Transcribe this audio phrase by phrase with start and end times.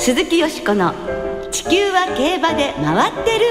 [0.00, 0.94] 鈴木よしこの
[1.50, 3.44] 地球は競馬で回ってる。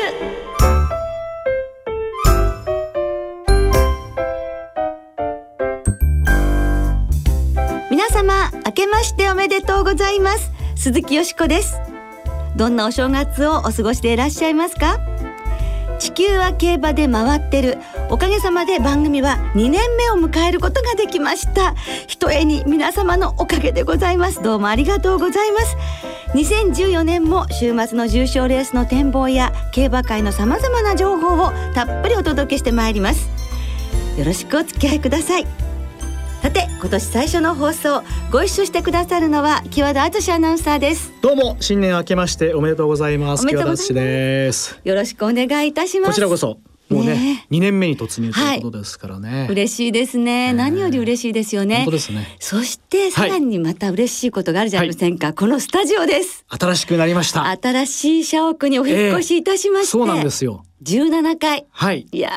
[7.91, 10.52] 皆様明けましておめでとうございます。
[10.75, 11.80] 鈴木よしこです。
[12.55, 15.00] どんなお正月をお過ごしでいらっしゃいますか？
[16.00, 17.77] 地球は競馬で回ってる。
[18.12, 21.75] おかげさまで番組は2年目を迎えることができました。
[22.07, 24.42] ひとえに皆様のおかげでございます。
[24.42, 25.78] どうもありがとうございます。
[26.33, 33.30] 2014年も週末の重賞レースの展望や競馬界のさまざまな情報をたっぷりお届けしてまいります。
[34.17, 35.45] よろしくお付き合いください。
[36.41, 41.14] さて今年最初の放送ご一緒してくださるのは木和田敦アナウンサーです。
[41.22, 43.45] どうも新年明けましておめでとうございます。
[43.45, 44.80] 木和田です。
[44.83, 46.09] よろしくお願いいたします。
[46.09, 46.58] こちらこそ
[46.89, 47.45] もうねね。
[47.50, 51.78] 二年目に突入ということですからね、嬉しいですね、ね何より嬉しいですよね。
[51.78, 52.36] 本当ですね。
[52.39, 56.45] そしてさらにまた嬉しいことがあるじゃありませんか、このスタジオです。
[56.47, 57.45] 新しくなりました。
[57.50, 61.66] 新しい社屋にお引っ越しいたしまして、そうなんですよ17階。
[61.72, 62.08] はい。
[62.11, 62.30] いや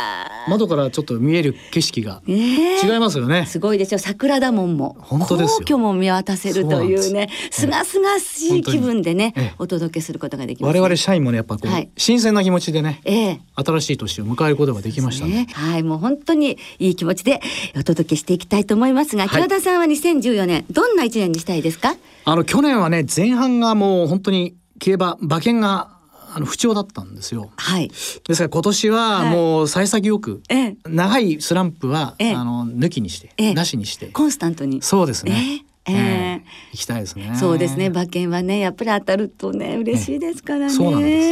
[0.49, 0.51] ー。
[0.51, 3.47] 窓からちょっと見える景色がねえ違いますよね。
[3.47, 3.99] すごいですよ。
[3.99, 4.97] 桜田門も。
[5.01, 5.59] 本当ですよ。
[5.59, 7.29] 皇居も見渡せるというね。
[7.51, 7.63] す。
[7.63, 9.55] すがすがしい気分でね、ええ。
[9.59, 11.91] お届けすることができます、我々社員もねやっぱこう、はい。
[11.97, 13.41] 新鮮な気持ちでねええ。
[13.55, 17.41] 新しい年を迎えることができましたねねはいもう本当にいい気持ちで
[17.77, 21.97] お届けしていきたいと思いますが、は田さんは2014年どんな一年にしたいですか？
[22.25, 25.91] あの去年はね前半がもう本当に競馬馬券が
[26.35, 27.51] あの不調だったんですよ。
[27.57, 27.89] はい。
[27.89, 27.95] で
[28.35, 29.31] すから今年ははい。
[29.31, 30.77] もう幸先よく、ええ。
[30.87, 32.35] 長いスランプは、ええ。
[32.35, 33.55] あの抜きにして、ええ。
[33.55, 34.07] なしにして。
[34.07, 34.81] コンスタントに。
[34.83, 35.65] そうですね。
[35.87, 35.95] ええ。
[35.95, 35.97] え
[36.41, 36.45] え。
[36.73, 37.35] 行きたいですね。
[37.39, 37.89] そうですね。
[37.89, 40.71] 馬券はねやっぱり当たるとね嬉しいですからね。
[40.71, 41.23] そうなんで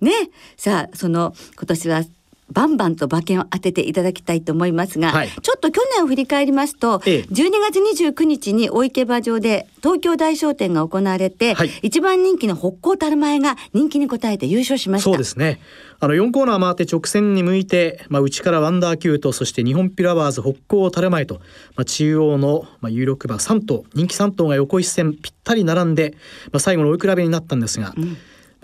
[0.00, 0.04] す。
[0.04, 0.12] ね。
[0.56, 2.02] さあその今年は
[2.50, 15.10] バンバンと馬券を当てていただきたいと思いますが、はいちょっと去年を振り返りますと、ええ12月29日に大池馬場で東京大商店が行われて、はい一番人気の北高たる前が人気に応えて優勝しました。
[15.10, 15.60] そうですね。
[15.98, 21.40] あの4コーナー回って直線に向いて、まあ、内からワンダーキュートそして日本ピラワーズ北高タルマエと、
[21.74, 26.14] まあ、中央の、まあ、有力馬3頭人気3頭が横一線ぴったり並んで、
[26.52, 28.06] まあ、最後の追い比べになったんですが、まあ、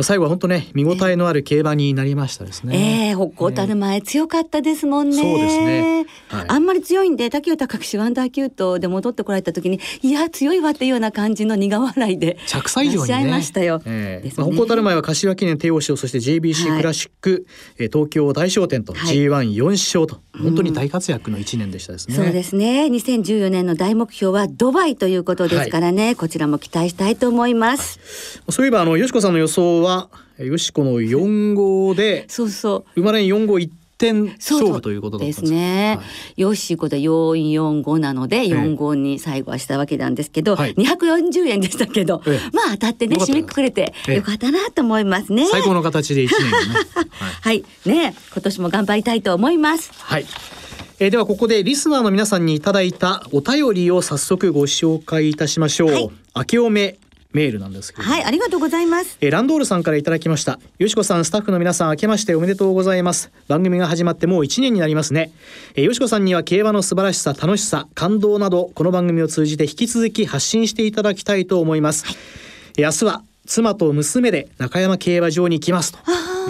[0.00, 3.08] 最後は本当ね見応えのある競馬になりましたですね。
[3.08, 5.16] ええ北高たる前強かったですもんね。
[5.16, 13.28] そうですねはいあんまり強いんで竹内隆史ワンダーキュートで戻ってこられた時にいや強いわっていうような感じの苦笑いで着差以上にね。
[13.28, 13.82] いましたよ。
[13.84, 17.46] ええですねまあ、北高たる前は柏記念帝王賞そして JBC はいクラシック、
[17.78, 22.14] えー東京大商店とはい G14 勝と、本当に大活躍の1年でしたですね。
[22.14, 22.86] そうですね。
[22.86, 28.40] 2014年の大目標はドバイということですからね、こちらも期待したいと思います。
[28.48, 32.90] そういえばあのよしこさんの予想はえよしこの4号でそうそう。
[32.94, 35.98] 生まれん4号1点勝負ということですね。
[35.98, 36.04] は
[36.36, 36.40] い。
[36.40, 40.74] よしこと四四五なので四五に最後はしたわけなんですけど、はい。
[40.76, 42.50] 二百四十円でしたけど、ええ。
[42.52, 44.16] まあ当たってね締めくくれてええ。
[44.16, 45.46] よかったなと思いますね。
[45.46, 46.56] 最高の形で1年をね。
[47.40, 47.52] はい。
[47.52, 49.92] はい、ね、今年も頑張りたいと思います。
[49.94, 50.26] はい。
[50.98, 55.90] えーではここでリスナーの皆さんにいただいたお便りを早速ご紹介いたしましょう。
[55.90, 56.10] はい。
[56.36, 56.98] 明けおめ
[57.32, 58.04] メールなんですけど。
[58.04, 59.16] もはい、ありがとうございます。
[59.20, 60.58] えーランドールさんからいただきました。
[60.78, 63.30] よしこさんスタッフの皆さん明けましておめでとうございます。
[63.48, 65.32] 番組が始まってもう1年になりますね、
[65.74, 72.04] えーよしこさんには競馬の素晴らしさ楽しさ感動などこの番組を通じて引き続き発信していただきたいと思います、
[72.78, 75.98] えー明日は妻と娘で中山競馬場に行きますと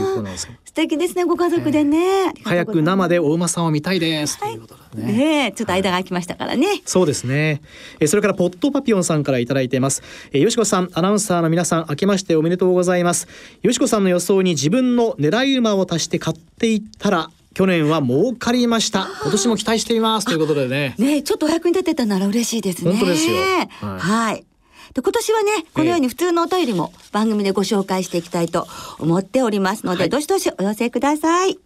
[0.00, 2.32] いうことなんですけど素敵ですね、ご家族でね。
[2.44, 6.66] 早く生でお馬さんを見たいですということでね、ねえ、ちょっと間が空きましたからね。
[6.86, 7.60] そうですね。
[8.00, 10.02] えーそれからポットパピオンさんからいただいています。
[10.32, 13.28] えーよしこさん、アナウンサーの皆さん、明けましておめでとうございます。
[13.62, 19.08] よしこさんの予想に自分の狙い馬を足して買っていったら、去年は儲かりました。
[19.22, 20.94] 今年も期待していますということでね。
[20.98, 22.92] ねえ、ちょっとお役に立てたなら嬉しいですね。
[22.92, 23.36] 本当ですよ
[23.80, 23.98] は。
[23.98, 24.51] はいい
[24.94, 28.66] で今年はねこのように普通のお便りも番組でご紹介していきたいと
[28.98, 31.58] 思っておりますので、はいどしどしお寄せください。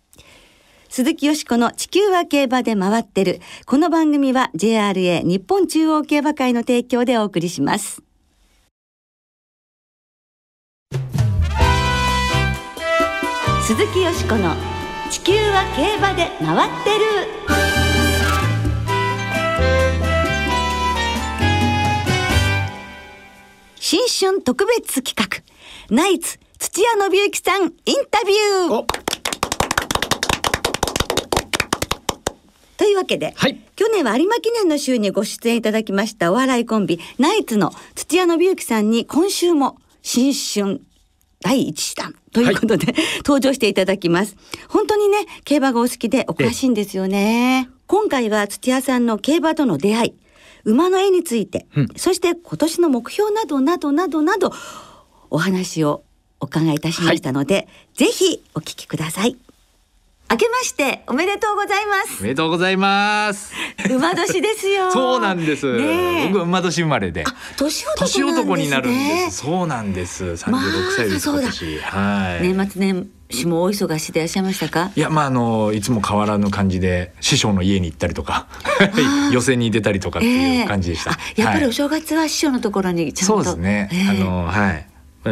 [0.89, 3.41] 鈴木よしこの地球は競馬で回ってる。
[3.67, 8.03] この番組は JRA 日本中央競馬会の提供でお送りします。
[13.67, 14.55] 鈴木よしこの
[15.11, 17.66] 地球は競馬で回ってる。
[23.89, 25.45] 新春特別企画。
[25.95, 27.71] ナイツ土屋信之さんイン
[28.11, 28.75] タビュー。
[28.75, 28.87] お。
[32.77, 33.61] というわけで、はい。
[33.77, 40.81] 去年は有馬記念の週にご出演いただきましたお笑いコンビナイツの土屋信之さんに今週も新春
[41.41, 44.35] 第一弾ということで、登場していただきます。
[44.69, 47.69] 本当にね、競馬がお好きでお詳しいんですよね。
[47.87, 50.15] 今回は土屋さんの競馬との出会い、
[50.67, 54.53] 馬の絵について、うんそして今年の目標などなどなどなど
[55.31, 56.03] お話を
[56.41, 59.37] お伺いいたしましたので、ぜひお聞きください
[60.29, 63.55] 明けましておめでとうございまおめでとうございます。
[63.81, 65.67] す馬年ですよ そうなんです。
[66.27, 67.25] 僕は馬年生まれで。
[67.57, 69.45] 年男年男になるんねです。
[69.45, 70.37] そうなんです。
[70.37, 71.79] 三まあ十六歳です、そうだ今年。
[71.79, 72.43] はい。
[72.43, 74.91] 年末年始もお忙しでいらっしゃいましたか？
[74.97, 78.47] いやまああのいつも変わらぬ感じで師匠の家に行ったりとか
[79.33, 81.11] 予選 に出たりとかっていう感じでした。
[81.11, 83.89] ええあやっぱりはいお正月は師匠のところにちゃんと、そうですね。
[83.93, 84.87] ええあのはい。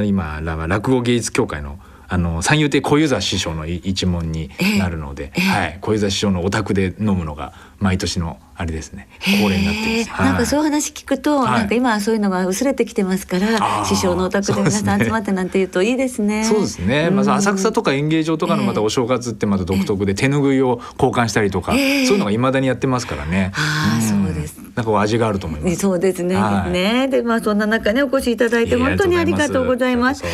[0.09, 5.79] 今落語芸術協会のあの三遊亭小遊三師匠のい一門になるので、ええはい。
[5.81, 9.09] 小遊三師匠のお宅で飲むのが毎年のあれですね。
[9.41, 10.23] 恒例になってます。
[10.23, 11.59] なんかそういうはい話聞くと、はい。
[11.61, 16.45] なんか今はそういうのが薄れてきてますから師匠のお宅で皆さん集まってなんて言うといいですね。
[16.45, 17.37] そうですね、まずうん。
[17.37, 22.07] 浅草とか演芸場とかのまたお正月ってまた独特で手拭いを交換したりとか、ええ。
[22.07, 23.53] そういうのが未だにやってますからね。
[23.55, 24.25] あーん。
[24.25, 24.61] そうです。
[24.75, 25.77] なんかお味があると思います。
[25.77, 26.35] そうですね。
[26.37, 26.71] はい。
[26.71, 30.25] ね、で、まあ、そんな中ね、お越しいただいて、本当にありがとうございます。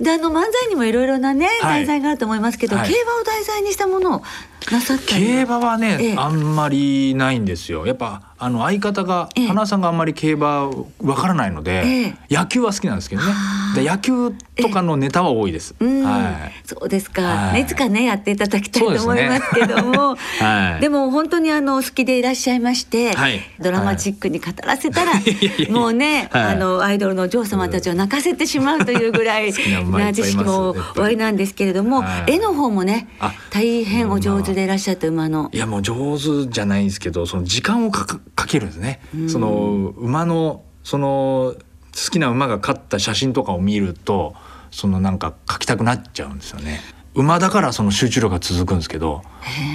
[0.00, 1.86] で、あの漫才にもいろいろなね、はい。
[1.86, 2.88] 題材があると思いますけど、はい。
[2.88, 4.22] 競馬を題材にしたものを
[4.70, 5.26] なさったり。
[5.26, 6.14] 競馬はね、ええ。
[6.16, 7.86] あんまりないんですよ。
[7.86, 9.46] やっぱあの相方が、ええ。
[9.48, 10.70] 花さんがあんまり競馬
[11.02, 13.32] わからないので、え野球は好きなんですけどね。
[13.74, 15.74] で野球とかのネタは多いです。
[15.78, 16.52] うん、はい。
[16.64, 17.54] そうですか、はい。
[17.54, 20.16] ねいつかねやっていただきたいと思いますけども。
[20.40, 20.80] はい。
[20.80, 23.40] でも本当にあのお好きでいらっしゃいまして、はい。
[23.60, 25.24] ドラマチックに語らせたら、い。
[25.26, 26.42] やいやもうね、はい。
[26.44, 29.52] あのアイドルのお嬢様たちを泣かせてしまうというぐらい
[29.90, 32.34] な知識もおありなんですけれども、はい。
[32.34, 35.50] 絵の方もねあ大変お上手でいらっしゃった馬の。
[35.52, 35.58] い。
[35.58, 38.06] やもう上手じゃないんですけどその時間をか
[38.46, 41.54] けるんですね、その馬のその
[41.94, 44.34] 好きな馬が勝った写真とかを見ると
[44.70, 46.80] そのなんか描きたくなっちゃうんですよね。
[47.14, 49.22] 馬だからその集中力が続くんですけど、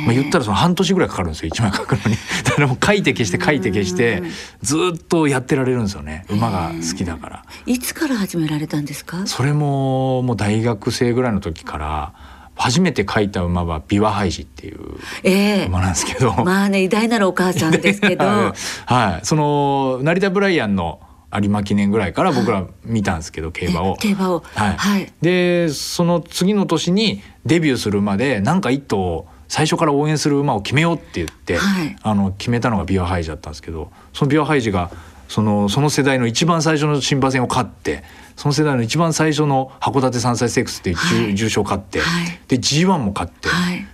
[0.05, 2.15] まあ、言ったらその半年ぐらいかかるんですよ一枚描くのに。
[2.45, 4.23] だからもう書いて消して書いて消して
[4.61, 6.25] ずっとやってられるんですよね。
[6.29, 7.45] 馬が好きだから。
[7.65, 9.27] いつから始められたんですか？
[9.27, 12.13] それももう大学生ぐらいの時から
[12.55, 14.79] 初めて描いた馬はビワハイジっていう
[15.23, 15.65] ええ。
[15.67, 18.25] 馬なんですけど、まあね偉大なるお母さんですけど。
[18.25, 20.99] はい、はいその成田ブライアンの
[21.35, 23.95] 有馬記念ぐらいから僕ら見たんですけど競馬を。
[23.97, 24.43] 競馬を。
[24.53, 24.73] はい。
[24.77, 25.11] はい。
[25.21, 31.95] でその次の年にデビューする馬でなんか一頭最初から応援する馬を決めようって言って、はい。
[32.01, 34.91] あの決めたのがビワハイジだったんですけどそのビワハイジが
[35.27, 38.03] そのその世代の一番最初の新馬戦を勝って
[38.35, 40.95] その世代の一番最初の函館3歳セックスっていう
[41.35, 41.57] 重,、はい。
[41.59, 42.39] を勝って、はい。
[42.47, 43.47] で G1 も勝って。
[43.49, 43.85] はい。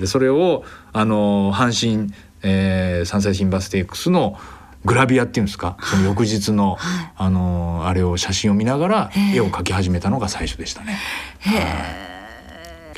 [0.00, 2.12] でそれをあの阪神、
[2.42, 4.38] えー、三歳新馬ステークスの
[4.84, 5.76] グラビアっていうんですか？
[5.82, 7.12] その翌日の、はい。
[7.16, 10.98] あのあれを写真を見ながら絵を描き始めたのが最初でしたね。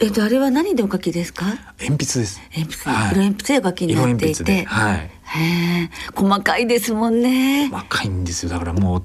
[0.01, 1.47] えっとあれは何でお書きですか？
[1.81, 2.41] 鉛筆です。
[2.57, 4.65] 鉛筆、はい色鉛筆でお書きに色なっていて。
[4.65, 4.97] はい。
[4.99, 7.69] へえ細かいですもんね。
[7.73, 9.05] 若いんですよだからもう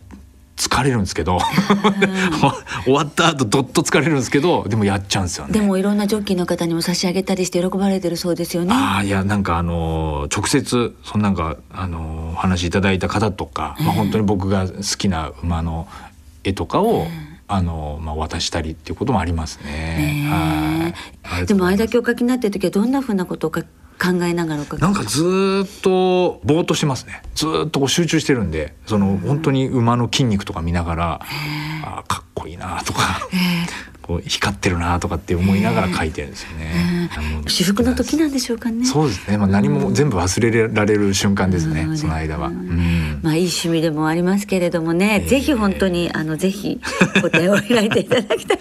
[0.58, 1.38] 疲れるんですけど
[2.86, 5.54] 終わった後どっと疲れるんですけどでもやっちゃうんですよね。
[5.54, 8.74] でもいろんなジョッキーの方にも差し上げたりして喜ばれてるそうですよね。
[8.74, 15.88] ああいやなんかあの直接そんなんかあのお話しいただいた方とか、まあ、本当に僕が好きな馬の
[16.46, 17.06] 絵とかを、
[17.48, 20.96] あのまあ、渡したりっていうこともありますね。
[21.46, 23.62] でもあれだけお書きになってる時はどんなふうなことをか
[23.98, 27.22] 考えながらなんかずーっとぼーっとしてますね。
[27.36, 31.22] ずーっとこう集中してるんでその本当に馬の筋肉とか見ながら
[31.84, 33.20] あーかっこいいなとか
[34.06, 37.10] こう光ってるなとかって思いながら描いてるんですよね。
[37.48, 38.86] 至福の時なんでしょうかね。
[38.86, 41.98] そうですね、まあ、何も全部忘れられる瞬間ですね、うん。
[41.98, 42.50] その間は。
[42.50, 43.20] うん。
[43.24, 45.28] まあいい趣味でもありますけれどもね、ええ。
[45.28, 46.80] ぜひ本当にあのぜひ
[47.20, 48.58] ご手を開いていただきたい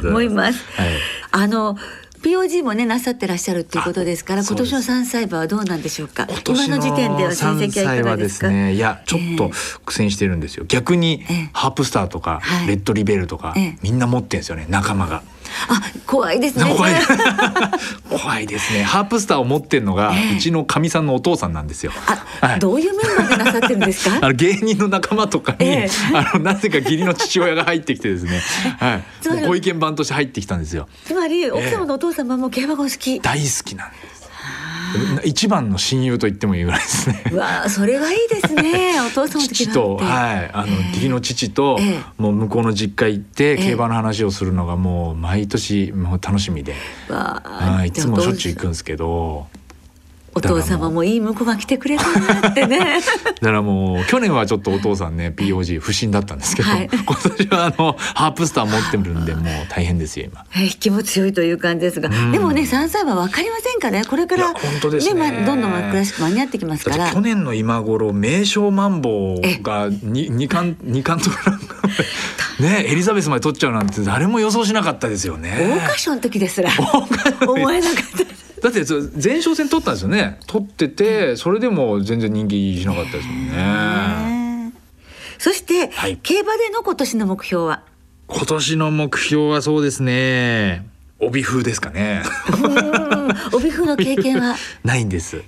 [0.00, 0.64] と思います。
[0.72, 0.88] はい。
[1.30, 1.78] あの
[2.22, 5.04] POG もねなさってらっしゃるっていうことですからあ今年のそうです。
[5.04, 6.26] 三歳馬はどうなんでしょうか？
[6.46, 8.48] 今の時点では成績はいか3歳がはですか？
[8.48, 8.74] ね。
[8.74, 9.50] いやちょっとええ
[9.84, 10.64] 苦戦してるんですよ。
[10.66, 11.50] 逆にええ。
[11.52, 12.66] ハープスターとか、はい。
[12.68, 13.78] レッドリベルとか、ええ。
[13.82, 15.22] みんな持ってんですよね仲間が。
[15.68, 16.64] あ怖いですね。
[16.74, 16.94] 怖い。
[18.10, 18.82] 怖いですね。
[18.82, 20.36] ハープスターを持ってんのが、ええ。
[20.36, 21.92] うちのかみさんのお父さんなんですよ。
[22.40, 22.58] あ、はい。
[22.60, 24.18] どういうメンバーでなさってるんですか？
[24.26, 26.16] あの芸人の仲間とかに、ええ。
[26.16, 28.40] あのなぜか義理の父親が入ってきてですね、
[28.78, 28.94] は
[29.40, 29.46] い。
[29.46, 30.88] ご意見番として入ってきたんですよ。
[31.06, 34.11] つまり奥様のお父様も競馬がお好き、大好きなんです。
[35.24, 37.24] 一番の親友と言ってもいいぐらいですね。
[37.32, 39.00] うわあそれはいいですね。
[39.06, 42.00] お父様と父と、いはい、あの義理の父と、ええ。
[42.18, 43.56] もう向こうの実家行って、ええ。
[43.58, 46.74] 競馬の話をするのがもう毎年もう楽しみで、
[47.08, 49.46] はい、いつもしょっちゅう行くんですけど、
[50.34, 53.00] お父様もいい婿が来てくれたなってね。
[53.40, 56.88] だからもう去年はちょっとお父さんね POG 不審だったんですけど、はい。
[56.90, 60.44] 今年はあのハープスター持ってるんでもう大変ですよ今。
[60.56, 62.32] え引きも強いという感じですが、ん。
[62.32, 65.14] でもね3歳は分かりませんからねこれから本当ですね。
[65.14, 67.10] まあどんどんクラシック間に合ってきますから。
[67.10, 71.58] 去年の今頃名将マンボウがに二冠二冠取ら
[72.60, 75.56] ね エリザベスまで取っちゃうなんて誰も予想しなかったですよね。
[75.58, 76.70] 大歌唱の時ですら。
[77.46, 80.38] 思えなかっただって前哨戦取ったんですよね。
[80.46, 83.56] 取っててそれでも全然人気しなかったですもんね。
[83.56, 84.72] ね
[85.38, 86.16] そして、はい。
[86.18, 87.82] 競馬での今年の目標は？
[88.28, 90.86] 今年の目標はそうですね。
[91.18, 92.22] 帯風ですかね。
[92.62, 93.12] うん
[93.52, 94.54] 帯風の経験は？
[94.84, 95.36] ないんです。
[95.36, 95.44] はい、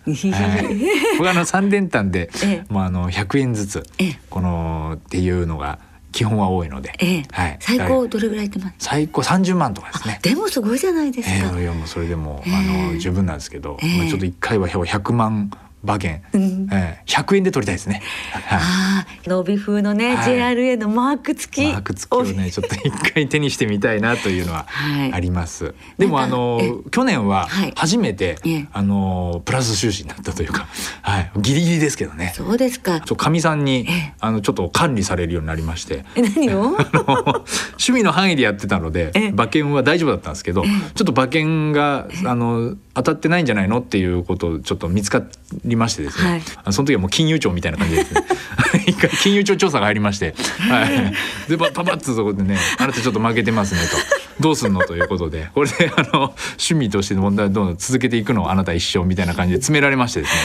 [1.16, 2.72] 僕はあの三連単で、ええ。
[2.72, 4.18] もうあの100円ずつ、ええ。
[4.28, 5.78] このっていうのが
[6.14, 7.22] 基本は多いので、ええ。
[7.32, 10.20] はい、最高どれぐらいってます最高30万とかですね。
[10.22, 12.54] でもすごいじゃないですか、ええいやもうそれでも、ええ。
[12.54, 13.98] あの十分なんですけど、ええ。
[13.98, 15.50] まあちょっと一回は100万
[15.84, 16.68] 馬券、うん。
[16.72, 17.02] ええ。
[17.06, 18.02] 100円で取りたいですね。
[18.32, 18.58] はい。
[18.58, 20.36] ああ帯風のね、はい。
[20.38, 21.72] JRA のマーク付き。
[21.72, 25.12] マーク付きをねちょっと一回手にしてみたいなというのははい。
[25.12, 25.74] あります。
[25.98, 27.72] でもあの去年ははい。
[27.76, 28.68] 初めて、ええ。
[28.72, 30.66] あのプラス収支になったというか、
[31.02, 32.32] はい、ギリギリですけどね。
[32.34, 33.00] そうですか。
[33.00, 34.14] ちょかみさんに、ええ。
[34.20, 36.04] あのちょっと管理されるようになりまして。
[36.16, 36.76] え何を？
[37.74, 39.28] 趣味の範囲でやってたのでええ。
[39.28, 40.70] 馬券は大丈夫だったんですけど、ええ。
[40.94, 45.22] ちょっと馬券があの当たってないんじゃないのっていうことをちょっと見つか
[45.64, 46.72] りましてですね、はい。
[46.72, 48.22] その時はもう金融庁みたいな感じですね。
[48.86, 53.96] 一回金融庁調査が入りまして、はい、でパパパッとそこでね「あなたちょっと負けてますね」と
[54.42, 55.48] 「どうすんの?」ということで。
[55.54, 60.38] これであの趣味としての問題をどんどん続けていくのをあなた一生みたいな感じで詰められましてですね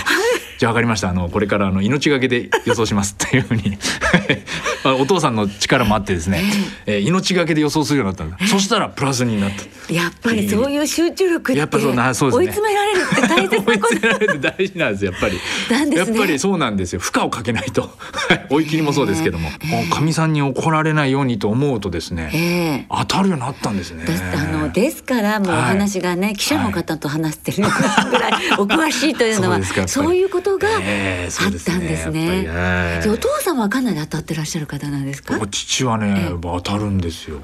[0.59, 1.09] じゃあ分かりました。
[1.09, 3.77] あのこれからあの命がけで予想しますっていうふうに。
[4.83, 6.43] あお父さんの力もあってですね、
[6.85, 8.35] えー命がけで予想するようになった。
[8.35, 9.93] んだそしたらプラスになった。
[9.93, 12.67] やっぱりそういう集中力ってやっぱそうなそうですね。
[12.67, 13.87] 追い詰められるって大切追いなこと。
[13.95, 15.39] 詰められる大事なんですやっぱり。
[15.69, 16.17] なんですね。
[16.17, 16.99] やっぱりそうなんですよ。
[16.99, 17.81] 負荷をかけないと。
[17.81, 19.49] は い追い切りもそうですけども、
[19.89, 22.37] かみさんに怒られないようにと思うとですね、え
[22.83, 22.85] え。
[22.89, 24.03] 当たるようになったんですね。
[24.05, 24.23] です。
[24.33, 27.67] あのですからもうお話がね、記者の方と話してる
[28.11, 28.33] ぐらい。
[28.57, 30.05] お詳しいというのはそうですかやっぱり。
[30.05, 32.27] そういうことがあったんですね。
[32.27, 35.37] ぱりはいじゃあお父様はかなり当たってらっしゃる方なんですか？
[35.39, 35.45] お。
[35.47, 37.41] 父はね、当たるんですよ。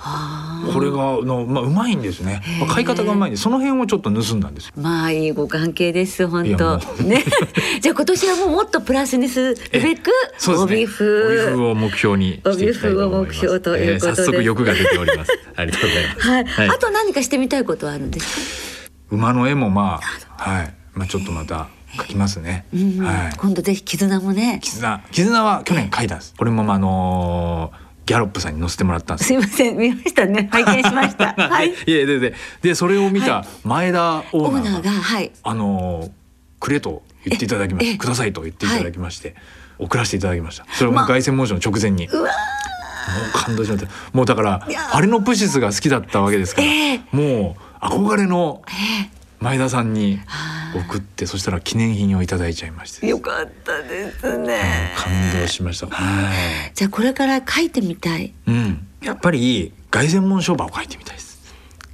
[0.74, 2.42] これがのまあうまいんですね。
[2.60, 4.74] まあ買い方がうまいんで、その辺をちょっと盗んだんですよ。
[4.78, 7.24] まあいいご関係です本当ね。
[7.82, 10.84] じゃあ今年はもうもっとプラスにするべくそうですね。
[10.84, 13.40] 帯風帯風を目標にしていきたいと思います。
[13.40, 15.32] 標ということですえー早速欲が出ております。
[15.56, 16.28] ありがとうございます。
[16.30, 19.16] はい、はいあと何かしてみたいことはあるんですか？
[19.16, 20.00] 馬の絵もま
[20.38, 22.66] あはいまあちょっとまた描きますね。
[22.74, 23.34] うんはい。
[23.38, 24.60] 今度ぜひ絆もね。
[24.62, 26.34] 絆絆は去年描いたんです。
[26.38, 29.28] これもまああのーギャロップさんに載せてもらったんです。
[29.30, 31.34] すいません見ましたね 拝見しました。
[31.50, 31.70] はい。
[31.70, 35.32] いやでででそれを見た前田オオーナーーナーががはい。
[35.44, 36.12] あのー
[36.60, 39.36] くれと言っていただきまええしてくださいと言っていただきまして、
[39.78, 40.66] 送らせていただきました。
[40.74, 42.08] それをもう凱旋門賞の直前に。
[42.08, 43.92] うわもう感動しました。
[44.14, 49.10] もうだからパレノプシスが好きだったわけですから、ええもう憧れのえ
[49.46, 54.92] 前田さんには送ってそしたら記念品をいただいちゃいまして、えよかったですね。
[54.98, 55.86] 感動しました。
[55.86, 56.72] はい。
[56.74, 58.34] じゃあこれから書いてみたい。
[58.48, 58.88] うん。
[59.04, 61.35] やっぱり凱旋門賞馬を書いてみたいです。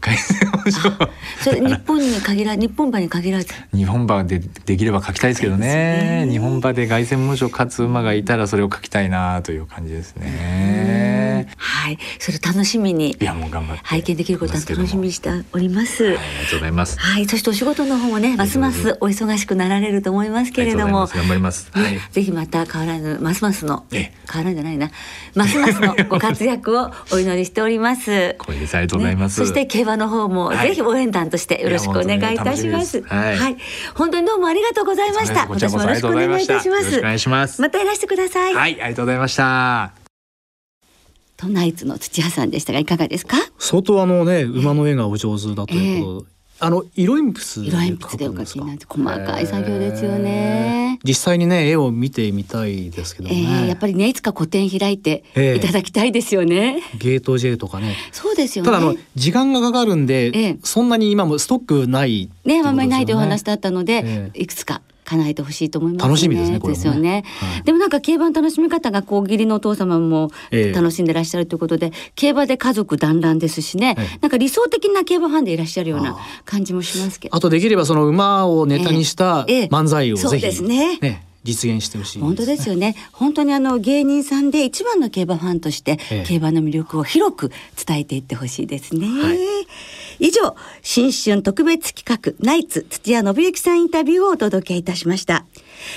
[0.01, 1.09] 凱旋門賞馬。
[1.41, 3.53] それ日本に限ら日本馬に限らず。
[3.73, 6.27] 日本馬でできれば書きたいですけどね。
[6.29, 11.47] 日本馬で凱旋門賞勝つ馬がいたらそれを書きたいなという感じですね。
[11.57, 16.03] はい、それ楽しみにいやもう頑張って拝見できることを楽しみにしております。
[16.03, 16.99] はい、ありがとうございます。
[16.99, 21.07] はい、そしてお仕事の方もね、ますますお忙しくなられると思いますけれども。
[21.07, 21.69] 頑張ります。
[21.71, 21.93] はい。
[21.93, 24.91] ねぜひまた変わらぬますますのええ変わらんじゃないな
[25.35, 28.35] ますますのご活躍をお祈りしております。
[28.39, 28.75] 光栄です。
[28.75, 29.39] ありがとうございます。
[29.39, 32.99] ねそして競馬の方もはいぜひ応援団としてよろしくお願いいたします。
[32.99, 33.57] いや本当に楽しみですはい
[33.95, 35.47] 本当にどうもありがとうございました。
[35.47, 36.53] こちらこそありがとうございました。
[36.53, 37.39] 今年もよろしくお願いいたします。
[37.39, 37.61] お願いします。
[37.61, 38.53] またいらしてください。
[38.53, 39.93] はい、ありがとうございました。
[41.37, 43.37] トナイツの土屋さんでしたがいかがですか？
[43.57, 46.27] 相当あのね馬の絵がお上手だということで、
[46.63, 50.99] あの色鉛筆色鉛筆でお描きになって細かい作業ですよね。
[51.03, 55.55] 実際にね絵を見てみたいですけどえね、ー、やっぱりねいつか個展開いてええ。
[55.55, 56.83] いただきたいですよね。
[56.99, 57.95] ゲート J とかね。
[58.11, 58.71] そうですよね。
[58.71, 60.57] ただあの時間がかかるんで、ええ。
[60.63, 64.41] そんなに今もストックないねいうことですよあんまりないというお話だったので、ええ。
[64.41, 66.07] いくつか叶えてほしいと思います、ね。
[66.09, 66.89] 楽しみですねこれもね。
[66.89, 67.63] よね、はい。
[67.63, 70.73] でもなんか競馬の楽しみ方がこう義理のお父様もええ。
[70.73, 74.19] 楽しんでらっしゃるということで、競馬で家族団らんですしね、ええ。
[74.21, 77.35] なんか理想的な競馬ファンでいらっしゃるような感じもしますけど。
[77.35, 79.65] あとできればその馬をネタにしたええ。
[79.65, 81.25] 漫才をそうぜひ、ですね。
[81.43, 82.95] 実現してほしい本当ですよね。
[83.11, 86.23] 本当にあの芸人さんで一番の競馬ファンとして、ええ。
[86.27, 87.51] 競馬の魅力を広く
[87.83, 89.07] 伝えていってほしいですね。
[89.07, 89.37] はい
[90.21, 95.45] 以上新春特別企画ナイツ土屋信之さんインタビューをお届けいたしました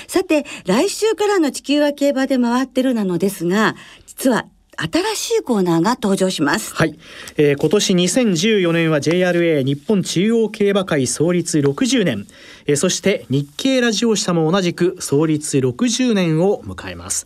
[0.07, 3.75] さて来週からの地球は競馬で回ってるなのですが
[4.07, 6.75] 実は新しいコーナーが登場します。
[6.75, 6.99] はい、
[7.37, 12.27] えー今年2014年は JRA 日本中央競馬会創立60年、
[12.65, 17.25] えーそして日経ラジオ社も同じく創立60年を迎えます。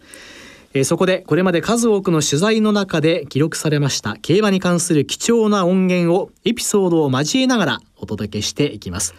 [0.73, 9.13] えーそこでこれまで数多くの取材の中で記録されました競馬に関する貴重な音源をエピソードを交えながらお届けしていきます。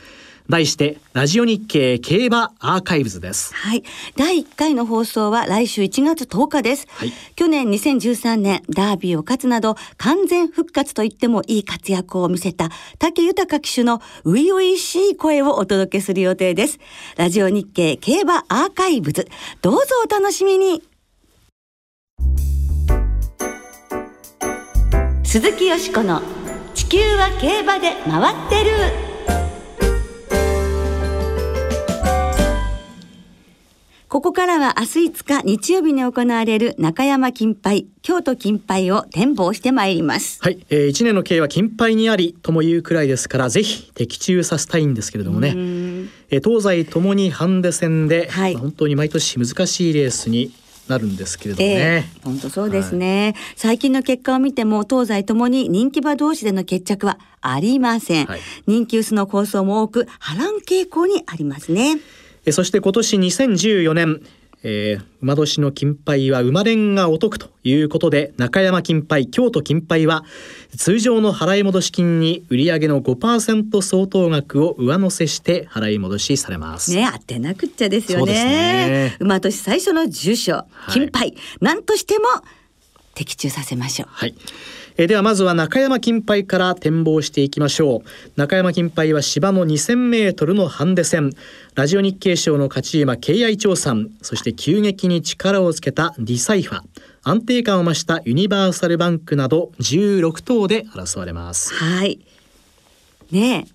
[0.51, 3.55] 題してラジオ日経競馬アーカイブズです。
[3.55, 3.85] はい。
[4.17, 6.87] 第1回の放送は来週1月10日です。
[6.91, 16.79] はい去年2013年、ダービーを勝つなど、完全復活と言ってもいい活躍を見せた、竹豊騎手の初々しい声をお届けする予定です。
[17.17, 19.29] ラジオ日経競馬アーカイブズ。
[19.63, 20.90] どうぞお楽しみに。
[25.23, 26.23] 鈴木よしこの
[26.75, 29.11] 地球は競馬で回ってる。
[34.11, 40.41] ここからは明日5日日曜日に行われる中山金杯、京都金杯を展望してまいります。
[40.43, 45.55] はい、えー、1年の計は金杯にありとも言うくらいですからぜひ的中させたいんですけれどもね、
[46.31, 50.53] えー東西ともにハンデ戦で、はいまあ本当に毎年難しいレースに
[50.91, 51.81] なるんですけれどもえね、
[52.19, 58.41] え本当そうですね、最近の結果を見ても東西ともに人気馬同士での決着はありません、はい。
[58.67, 61.99] 人気薄の構想も多く波乱傾向にありますね。
[62.45, 64.23] えーそして今年2014年、
[64.63, 70.25] えー馬年の金杯は馬連がお得ということで中山金杯京都金杯は
[70.79, 76.95] 通常の払い戻し金に売上の5%相当額を上乗せして払い戻しされます。
[76.95, 82.25] ね当てなくっちゃですよねね馬年最初の重賞はい金杯、なんとしても
[83.15, 84.35] 的中させましょうはい。
[85.01, 88.09] えーではまずは中山金杯から展望していきましょう。
[88.37, 91.31] 中山金杯は芝の2000メートルのハンデ戦。
[91.75, 94.11] ラジオ日経賞の勝ち馬敬愛長さん。
[94.21, 96.83] そして急激に力をつけたディサイファ。
[97.23, 101.73] 安定感を増したユニバーサルバンクなど16頭で争われます。
[101.73, 102.21] はい。
[103.31, 103.69] ね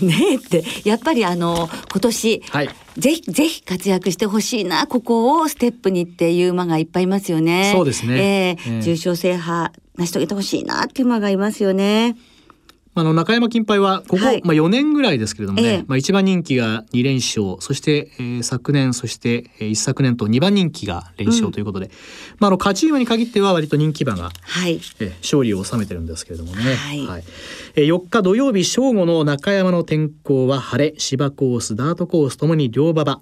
[0.00, 0.04] え。
[0.04, 2.70] ねえって、やっぱりあの、今年、はい。
[2.96, 7.72] ぜひ、ぜひ活躍してほしいな、ここをステップにっていう馬がいっぱいいますよね。
[7.74, 8.56] そうですね。
[8.66, 12.16] ええええ重賞制覇成し遂げてほしいなっていう馬がいますよね。
[12.94, 14.42] あの中山金杯はここ、はい。
[14.44, 15.84] まあ、4年ぐらいですけれどもね、ええ。
[15.86, 21.90] まあ、1番人気が2連勝そして、えー昨年そして、えー一昨年と2番人気が連勝ということで、
[22.38, 24.80] まあ、あの勝ち馬に限っては割と人気馬がはい。
[24.98, 27.24] えー勝利を収めてるんですけれどもね、はい。
[27.76, 33.20] えー4日土曜日正午の中山の天候は晴れ芝コースダートコースともに両馬場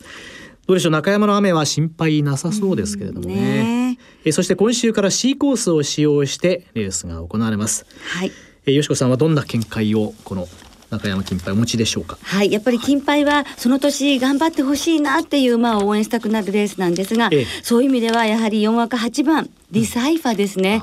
[0.66, 3.98] どうでしょう中山の雨は心配なさそうですけれどもね,、ね。
[4.24, 7.86] えーそして今週から C コースを使用してレースが行われます、
[8.18, 8.32] はい。
[8.66, 10.48] えー、よしこさんはどんな見解をこの
[10.90, 12.18] 中山金杯お持ちでしょうか？
[12.22, 17.46] はい、やっぱり金杯はその年頑張ってほしいなっていう馬を応援したくなるレースなんですが、ええ。
[17.62, 20.82] そういう意味ではやはり4枠8番リサイファですね。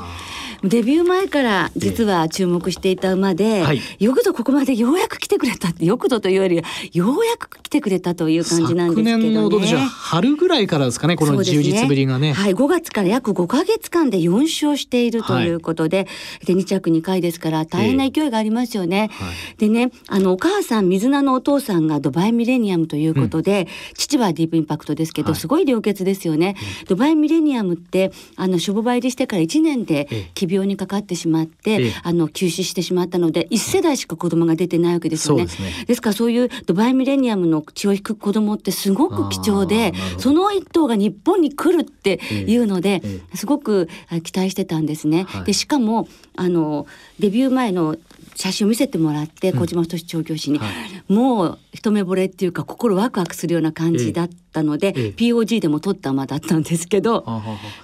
[0.63, 3.81] デビュー前から実は注目していた馬で、はい。
[3.99, 9.11] よくぞここまでようやく来てくれたってよくぞというよりはようやく来てくれたという感じなんですけどね。
[9.11, 12.31] 昨年のどうでしょう春ぐらいからですかねこの充実ぶりがね。
[12.31, 16.07] はい、5月から約5ヶ月間で4勝しているということで、
[16.45, 19.09] で2着2回ですから大変な勢いがありますよね。
[19.11, 19.57] はい。
[19.57, 25.39] でね、あのお母さん水菜のお父さんがドバイミレニアムということで、父はディープインパクトですけど、はい。
[25.39, 26.55] すごい良血ですよね。
[26.87, 30.31] ドバイミレニアムってあの諸母梅入りしてから1年でええ。
[30.33, 31.93] 奇病にかかってしまって、ええ。
[32.03, 35.47] あの急死してしまったので1世代しか子供が出てないわけですよね。
[35.47, 35.85] そうですね。
[35.85, 45.23] ですからそういうドバイミレニアムの血を引く子供ってすごく貴重でその一頭が日本に来るっていうので、えすごくあ期待してたんですね。
[45.23, 45.43] はい。
[45.45, 46.87] でしかもあの
[47.19, 47.97] デビュー前の
[48.35, 50.65] 写真を見せてもらって、小島太調教師に、は
[51.07, 55.13] もう一目惚れっていうか心ワクワクするような感じだったので、ええ。
[55.15, 57.25] POG でも撮った馬だったんですけど、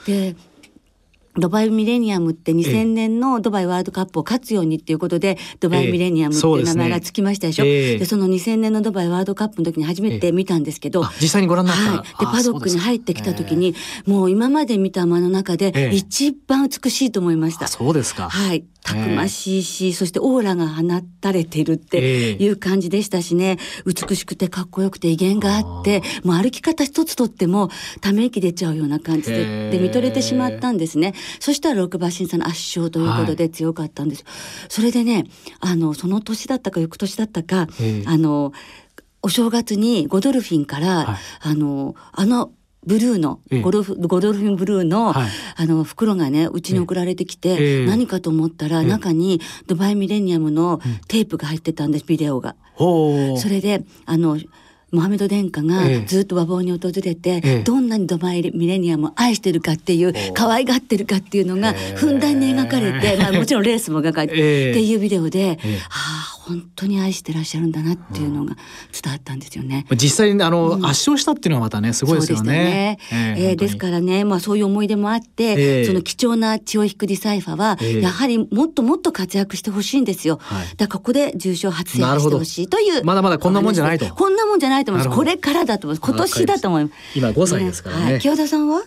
[0.06, 0.36] で
[1.40, 7.66] ドバイミレニアムって2000年のドバイワールドカップを勝つようにっていうことで、ドバイミレニアムっていう名前がつきましたでしょ？
[7.66, 7.98] ええ。
[7.98, 13.76] でその2000年のドバイワールドカップの時に初めて見たんですけど、あ実際にご覧になった、はい、であパドックに入ってきた時に、
[14.06, 15.96] もう今まで見た馬の中でええ。
[15.96, 17.66] 一番美しいと思いました。
[17.66, 18.30] あそうですか。
[18.30, 20.84] はい、たくましいし、そしてオーラが放
[21.22, 22.44] たれてるってええ。
[22.44, 27.70] いう感じでしたしね、美しくてかっこよくて威厳があってもう歩き方一つとっても
[28.02, 31.14] ため息出ちゃうような感じへでえで見とれてしまったんですね。
[31.40, 34.24] そしたら6馬審査の圧勝ということで強かったんです、
[34.70, 35.26] それでね
[35.60, 38.04] あのその年だったか翌年だったか、ええ。
[38.08, 38.54] あの
[39.22, 41.18] お正月にゴドルフィンから、はい。
[41.42, 42.52] あのあの
[42.86, 43.62] ブルーのええ。
[43.62, 45.30] ゴルフ、ゴルフブルーの、はい。
[45.58, 47.86] あの袋がねうちに送られてきて、ええ。
[47.86, 48.88] 何かと思ったら、ええ。
[48.88, 52.56] 中にドバイミレニアムのテープが入ってたんですビデオが。
[52.78, 54.38] それであの
[54.92, 56.06] モハメド殿下がええ。
[56.06, 57.64] ずっと和房に訪れて、ええ。
[57.64, 64.72] どんなにドバイミレニアムを愛してるかっていう可愛がってるかっていうのがええふんだんに描かれて、 まあ、もちろんレースも描かれて、ええ。
[64.72, 65.80] っていうビデオで、ええ。
[65.90, 68.56] ああ本当に愛してらっしゃるんだなっていうのが
[68.92, 69.86] 伝わったんですよね。
[69.92, 72.98] 実際にあの、圧勝したっていうのはまたねすごいですよね。
[73.12, 73.36] でね。
[73.38, 75.86] えーですからね、まあ、そういう思い出もあって、ええ。
[75.86, 78.02] その貴重な血を引くディサイファは、ええ。
[78.02, 80.40] やはりもっともっと活躍してほしいんですよ。
[80.42, 80.68] はい。
[80.76, 83.04] だからここで重賞初制覇してほしいという。
[83.04, 84.08] まだまだこんなもんじゃないと。
[84.08, 85.16] こんなもんじゃないと思います。
[85.16, 86.12] これからだと思います。
[86.12, 86.96] 今年だと思います。
[87.16, 88.04] 今5歳ですからね。
[88.04, 88.82] はい清田さんは？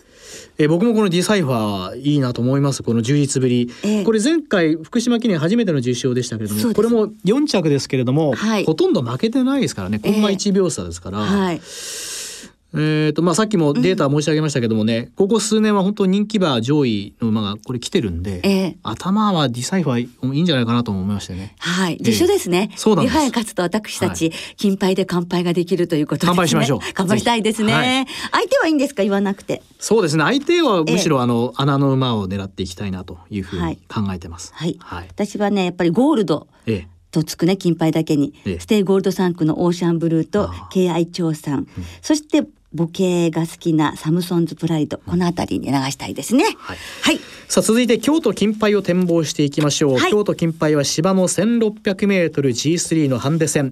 [0.57, 2.83] えー僕もこのディサイファーいいなと思います。
[2.83, 4.03] この充実ぶり、ええ。
[4.03, 8.65] これ前回福島記念初めての重賞でしたけれどもこれも4着ですけれども、はい。
[8.65, 9.99] ほとんど負けてないですからね。
[9.99, 10.35] コンマええ。
[10.35, 11.61] 1秒差ですから、はい。
[12.75, 18.77] えーとまあ、さっきもデータ申し上げましたけどもね、ここ数年は本当に人気馬上位の馬がこれ来てるんで、ええ。
[18.81, 21.55] 頭はディサイファーいいんじゃないかなとも思いましてね。
[21.59, 22.71] はい、重賞ですね。
[22.75, 23.13] そうなんです。
[23.13, 26.27] リハヤ勝つと私たち、金杯で乾杯ができるということですね。
[26.29, 26.79] 乾杯しましょう。
[26.95, 27.73] 乾杯したいですね。
[27.73, 28.07] はい。
[28.31, 29.03] 相手はいいんですか？
[29.03, 29.61] 言わなくて。
[29.79, 30.23] そうですね。
[30.23, 33.73] 相手はむしろあの、穴の馬を狙っていきたいなというふうはい。
[33.73, 34.51] に考えてます。
[34.55, 34.77] はい。
[34.79, 35.07] はい。
[35.09, 36.47] 私はね、やっぱりゴールド。
[36.65, 36.93] ええ。
[37.11, 38.59] とつくね金杯だけに、ええ。
[38.59, 41.67] ステイゴールド産駒のオーシャンブルーと敬愛長さん、
[42.01, 42.43] そして
[42.75, 46.43] 母系が好きなサムソンズプライドこの辺りに流したいですね。
[46.57, 46.77] はい。
[47.01, 47.19] はい。
[47.47, 50.11] さあ続いて京都金杯を展望していきましょう、はい。
[50.11, 53.71] 京都金杯は芝の 1600m G3 のハンデ戦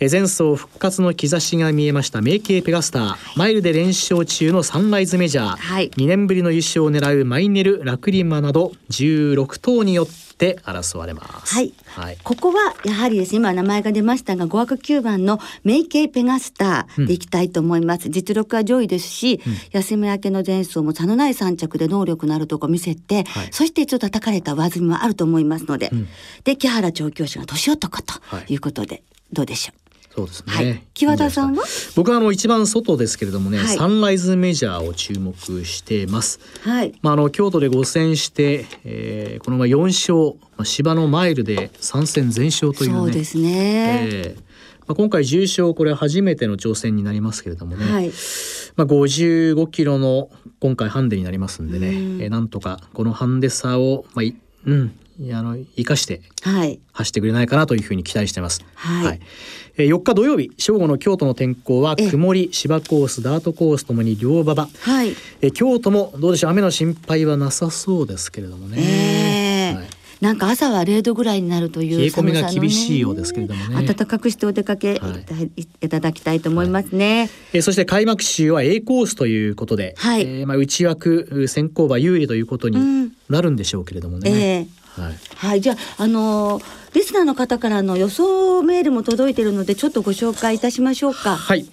[0.00, 5.90] え前走復活の兆しが見えました名系ペガスター、マイルで連勝中のサンライズメジャー、はい。
[5.90, 11.54] 2年ぶりの優勝を狙うマイネルラクリマなど16頭によって争われます。
[11.54, 12.18] はいはい。
[12.22, 23.48] ここはやはりですね今名前が出ましたが5枠9番のメイケイペガスターでいきたいと思います、実力は上位ですし、休み明けの前走も差のない3着で能力のあるとこ見せて、はい。
[23.50, 26.08] そして一応叩かれた上積みもあると思いますので、ん。
[26.44, 29.02] で木原調教師が年男とはいいうことで、
[29.32, 29.81] どうでしょう？
[30.14, 30.82] そうですね、はい。
[30.92, 31.64] 木和田さんは？
[31.96, 33.76] 僕はあの一番外ですけれどもね、はい。
[33.76, 36.38] サンライズメジャーを注目しています。
[36.60, 36.92] はい。
[37.00, 42.96] まあ、あの京都で5戦して、えーこのまま4勝、まあ、芝のマイルで3戦全勝というね。
[42.98, 44.40] そうですね、えー。
[44.86, 48.12] まあ、今回重賞これ初めての挑戦になりますけれどもね、はい。
[48.76, 50.28] まあ、55キロの
[50.60, 51.94] 今回ハンデになりますんでね、うん。
[52.20, 58.64] えーなんとかこのハンデ差を、まあいうん、いやあの生かしてはい走ってくれないかなというふうに期待してます。
[58.74, 59.20] はい
[59.76, 68.78] えー4日土曜日正午の京都の天候はええ曇り芝コースダートコースともに両馬場はいえー京都もどうでしょう雨の心配はなさそうですけれどもね。
[68.78, 69.11] ええはい
[70.22, 73.84] なんか朝は0度ぐらいになるという冷え込みが厳しいようですけれどもね。
[73.84, 75.00] 暖かくしてお出かけ
[75.56, 75.88] い。
[75.88, 77.28] た,、だきたいと思いますね。
[77.52, 80.22] えーそして開幕週は A コースということで、はい。
[80.22, 83.12] えーまあ、内枠先行馬有利ということにうん。
[83.28, 84.30] なるんでしょうけれどもね。
[84.30, 85.02] ええ。
[85.02, 85.14] はい。
[85.34, 91.36] はい、じゃあ、あのーリスナーの方からの予想メールも届いているので、ちょっとご紹介いたしましょうか。
[91.36, 91.66] はい。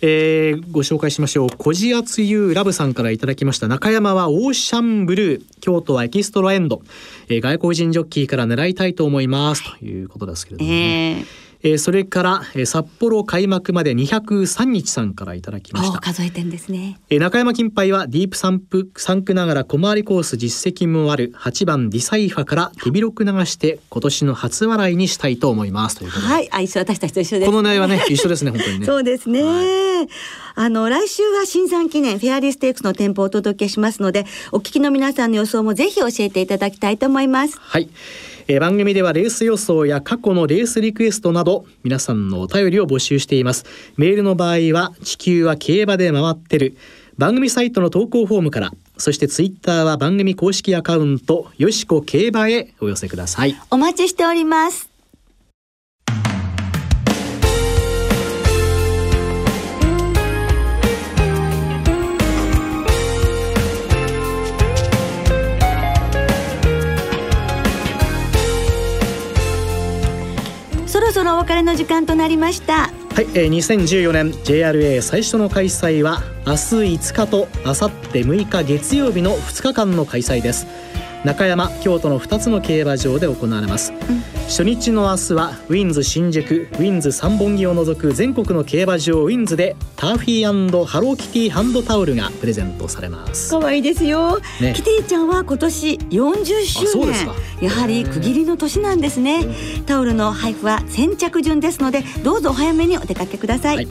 [0.00, 1.48] えーご紹介しましょう。
[1.56, 3.68] こじあつゆラブさんからいただきました。
[3.68, 6.82] 中山はオーシャンブルー、京都はエキストラエンド、
[7.28, 11.18] えー外国人ジョッキーから狙いたいと思います、ということですけれども、ね。
[11.18, 11.47] えー。
[11.62, 15.98] えーそれから、えー札幌開幕まで203日さんからいただきました。
[15.98, 16.98] お数えてんですね。
[17.10, 27.46] えー中山金杯はディープサンプ3区ながら小回りコース実績もある8番ディサイファから手広く流して今年の初笑いにしたいと思いますはい、あ、一緒私たちと一緒です。
[27.46, 28.86] この内容はね一緒ですね本当にね。
[28.86, 29.42] そうですね、
[30.54, 37.88] あの来週は新山記念フェアリーステークスの店舗をお届けしますのでお聞きの皆さんの予想もぜひ教えていただきたいと思いますはい、
[38.50, 43.66] えー番組ではレース予想や過去のレースリクエストなど皆さんのお便りを募集しています。
[43.98, 46.76] メールの場合は地球は競馬で回ってる。
[47.18, 53.54] 番組サイトの投稿フォームからそしてツイッターは番組公式アカウントよしこ競馬へお寄せください。
[53.70, 54.97] お待ちしております。
[71.08, 72.74] ろそろお別れの時間となりました。
[72.82, 72.88] は
[73.22, 76.58] い、えー、2014年 JRA 最初の開催は明日
[76.96, 80.66] 5日と明後日6日月曜日の2日間の開催です。
[81.24, 83.92] 中山京都の2つの競馬場で行われます、
[84.48, 93.50] 初日の明日はウィンズ新宿ウィンズ三本木を除く全国の競馬場ウィンズでターフィーハローキティハンドタオルがプレゼントされます。
[93.50, 94.72] 可愛いですよ、ね。
[94.74, 97.28] キティちゃんは今年40周年。
[97.60, 99.44] やはり区切りの年なんですね。
[99.84, 103.88] タオルの配布は先着順ですのでどうぞお早めにお出かけください、はい。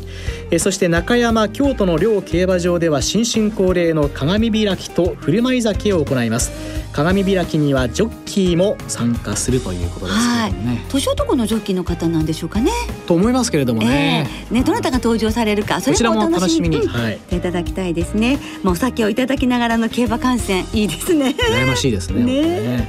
[0.49, 6.51] えーそして中山京都の両競馬場では新春恒例の鏡開きと振る舞い酒を行います。
[6.97, 10.46] 鏡開きにはジョッキーも参加するということですけ
[10.89, 12.71] 年男のジョッキーの方なんでしょうかね。
[13.05, 14.53] と思いますけれどもね、ええ。
[14.53, 17.27] ねどなたが登場されるかそれもお楽しみにこちらも楽しみに。
[17.29, 17.37] はい。
[17.37, 22.23] いただきたいですね、まあ、お酒をいただきながらの競馬観戦いいですね羨ましいですね。
[22.23, 22.41] ね。
[22.41, 22.87] ね。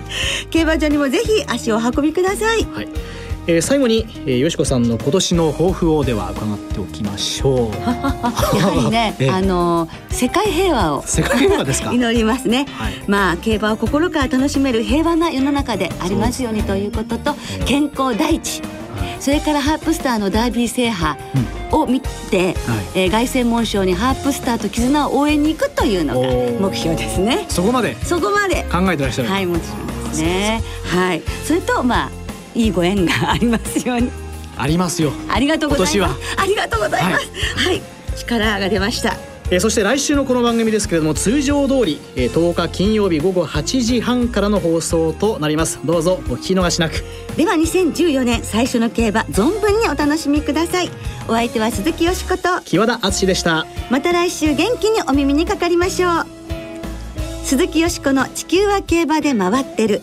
[0.50, 2.64] 競馬場にもぜひ足をお運びください。
[2.64, 2.88] はい
[3.50, 7.72] えー最後に、えー、よしこさんの今年の抱負をでは伺っておきましょう。
[7.80, 9.30] やはりね ええ。
[9.30, 11.90] あの世界平和を世界平和ですか？
[11.94, 12.92] 祈りますね、はい。
[13.06, 17.34] まあ競馬を心から楽しめる平和な世の中でありますようにということと
[17.64, 18.60] 健康第一。
[19.20, 21.18] それからハープスターのダービー制覇
[21.72, 22.54] を見て、
[22.94, 27.46] えー凱旋門賞にハープスターと絆を応援に行くというのが目標ですね。
[27.48, 28.66] そこまでそこまで。
[28.70, 30.62] 考えてらっしゃる、はいもちろんですね。
[30.84, 31.22] はい。
[31.46, 32.10] それとまあ
[32.58, 34.10] いいご縁がありますように。
[34.56, 35.12] ありますよ。
[35.28, 35.96] ありがとうございます。
[35.96, 37.30] 今ありがとうございます。
[37.56, 37.82] はい、
[38.16, 39.14] 力が出ました。
[39.50, 45.78] えーそして来週のこの番組ですけれども通常通り、えー10日金曜日午後8時半からの放送となります。
[45.84, 47.04] どうぞお聞き逃しなく。
[47.36, 50.90] では2014年最初の競馬存分にお楽しみください。
[51.28, 52.60] お相手は鈴木よしこと。
[52.64, 53.66] 木和田敦でした。
[53.88, 56.26] また来週元気にお耳にかかりましょう。
[57.44, 60.02] 鈴木よしこの地球は競馬で回ってる